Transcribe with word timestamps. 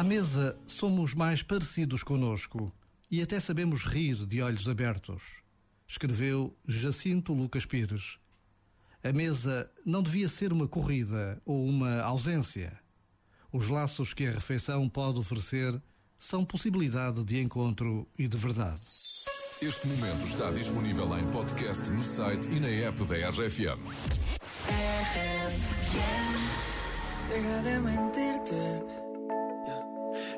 À 0.00 0.02
mesa 0.02 0.58
somos 0.66 1.12
mais 1.12 1.42
parecidos 1.42 2.02
conosco 2.02 2.72
e 3.10 3.20
até 3.20 3.38
sabemos 3.38 3.84
rir 3.84 4.24
de 4.24 4.40
olhos 4.40 4.66
abertos, 4.66 5.42
escreveu 5.86 6.56
Jacinto 6.66 7.34
Lucas 7.34 7.66
Pires. 7.66 8.18
A 9.04 9.12
mesa 9.12 9.70
não 9.84 10.02
devia 10.02 10.26
ser 10.26 10.54
uma 10.54 10.66
corrida 10.66 11.38
ou 11.44 11.66
uma 11.66 12.00
ausência. 12.00 12.80
Os 13.52 13.68
laços 13.68 14.14
que 14.14 14.26
a 14.26 14.30
refeição 14.30 14.88
pode 14.88 15.18
oferecer 15.18 15.78
são 16.18 16.46
possibilidade 16.46 17.22
de 17.22 17.38
encontro 17.38 18.08
e 18.18 18.26
de 18.26 18.38
verdade. 18.38 18.80
Este 19.60 19.86
momento 19.86 20.26
está 20.26 20.50
disponível 20.50 21.14
em 21.18 21.30
podcast 21.30 21.90
no 21.90 22.02
site 22.02 22.50
e 22.50 22.58
na 22.58 22.68
app 22.68 23.04
da 23.04 23.28
RFM. 23.28 23.84
Deja 27.28 27.62
de 27.62 27.78
mentirte. 27.80 28.99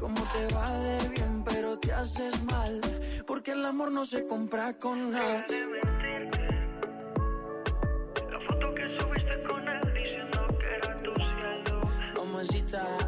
cómo 0.00 0.20
te 0.32 0.54
va 0.54 0.78
de 0.78 1.08
bien, 1.10 1.44
pero 1.44 1.78
te 1.78 1.92
haces 1.92 2.42
mal. 2.44 2.80
Porque 3.26 3.52
el 3.52 3.64
amor 3.64 3.92
no 3.92 4.04
se 4.04 4.26
compra 4.26 4.72
con 4.72 5.12
nada. 5.12 5.46
La 8.30 8.40
foto 8.48 8.74
que 8.74 8.88
subiste 8.88 9.42
con 9.42 9.68
él 9.68 9.94
diciendo 9.94 10.46
que 10.58 10.66
era 10.76 11.02
tu 11.02 11.14
cielo. 11.14 11.82
Mamacita. 12.16 12.99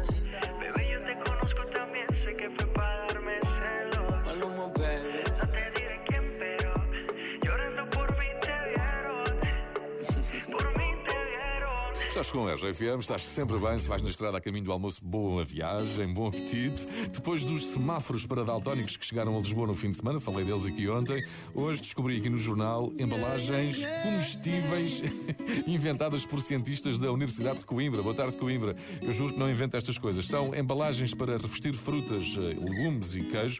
Estás 12.13 12.31
com 12.31 12.45
a 12.45 12.53
RFM, 12.53 12.99
estás 12.99 13.23
sempre 13.23 13.57
bem. 13.57 13.75
Se 13.75 13.89
vais 13.89 13.99
na 13.99 14.09
estrada 14.11 14.37
a 14.37 14.39
caminho 14.39 14.65
do 14.65 14.71
almoço, 14.71 15.03
boa 15.03 15.43
viagem, 15.43 16.13
bom 16.13 16.27
apetite. 16.27 16.85
Depois 17.11 17.43
dos 17.43 17.65
semáforos 17.65 18.23
para 18.23 18.45
daltónicos 18.45 18.95
que 18.95 19.03
chegaram 19.03 19.35
a 19.35 19.39
Lisboa 19.39 19.65
no 19.65 19.73
fim 19.73 19.89
de 19.89 19.95
semana, 19.95 20.19
falei 20.19 20.45
deles 20.45 20.63
aqui 20.63 20.87
ontem. 20.87 21.25
Hoje 21.55 21.81
descobri 21.81 22.19
aqui 22.19 22.29
no 22.29 22.37
jornal 22.37 22.93
embalagens 22.99 23.83
comestíveis 24.03 25.01
inventadas 25.65 26.23
por 26.23 26.39
cientistas 26.39 26.99
da 26.99 27.11
Universidade 27.11 27.57
de 27.59 27.65
Coimbra. 27.65 28.03
Boa 28.03 28.13
tarde, 28.13 28.37
Coimbra. 28.37 28.75
Eu 29.01 29.11
juro 29.11 29.33
que 29.33 29.39
não 29.39 29.49
invento 29.49 29.75
estas 29.75 29.97
coisas. 29.97 30.23
São 30.27 30.53
embalagens 30.53 31.15
para 31.15 31.37
revestir 31.37 31.73
frutas, 31.73 32.37
eh, 32.37 32.41
legumes 32.63 33.15
e 33.15 33.21
queijo 33.21 33.59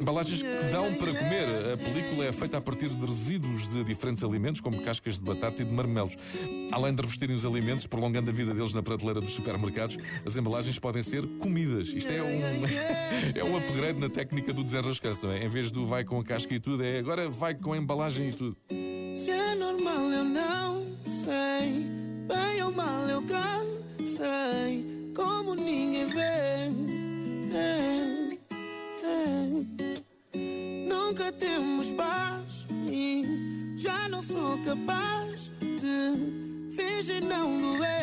Embalagens 0.00 0.42
que 0.42 0.72
dão 0.72 0.92
para 0.94 1.14
comer. 1.14 1.72
A 1.72 1.76
película 1.76 2.24
é 2.24 2.32
feita 2.32 2.58
a 2.58 2.60
partir 2.60 2.88
de 2.88 3.06
resíduos 3.06 3.66
de 3.66 3.84
diferentes 3.84 4.24
alimentos, 4.24 4.60
como 4.60 4.82
cascas 4.82 5.18
de 5.18 5.24
batata 5.24 5.62
e 5.62 5.64
de 5.64 5.72
marmelos. 5.72 6.16
Além 6.72 6.94
de 6.94 7.00
revestirem 7.00 7.34
os 7.34 7.46
alimentos, 7.46 7.86
prolongando 7.86 8.30
a 8.30 8.32
vida 8.32 8.52
deles 8.52 8.72
na 8.72 8.82
prateleira 8.82 9.20
dos 9.20 9.32
supermercados, 9.32 9.96
as 10.24 10.36
embalagens 10.36 10.78
podem 10.78 11.02
ser 11.02 11.24
comidas. 11.38 11.88
Isto 11.88 12.10
é 12.10 12.22
um, 12.22 12.32
é 13.34 13.44
um 13.44 13.56
upgrade 13.56 13.98
na 13.98 14.08
técnica 14.08 14.52
do 14.52 14.64
desenrascanço, 14.64 15.28
é? 15.28 15.44
Em 15.44 15.48
vez 15.48 15.70
do 15.70 15.86
vai 15.86 16.04
com 16.04 16.18
a 16.18 16.24
casca 16.24 16.54
e 16.54 16.60
tudo, 16.60 16.82
é 16.82 16.98
agora 16.98 17.28
vai 17.28 17.54
com 17.54 17.72
a 17.72 17.76
embalagem 17.76 18.28
e 18.28 18.32
tudo. 18.32 18.56
Se 19.14 19.30
é 19.30 19.54
normal, 19.54 20.10
eu 20.10 20.24
não 20.24 20.96
sei. 21.06 21.86
Bem 22.26 22.62
ou 22.62 22.72
mal, 22.72 23.08
eu 23.08 23.22
cansei. 23.22 25.12
Como 25.14 25.54
ninguém 25.54 26.06
vê. 26.06 26.83
nunca 31.24 31.32
temos 31.32 31.90
paz 31.92 32.66
e 32.90 33.22
já 33.78 34.08
não 34.08 34.20
sou 34.20 34.58
capaz 34.64 35.50
de 35.60 36.76
fingir 36.76 37.24
não 37.24 37.60
doer. 37.60 37.94